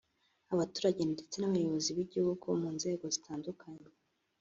[0.53, 3.87] abaturage ndetse n’abayobozi b’igihugu mu nzego zitandukanye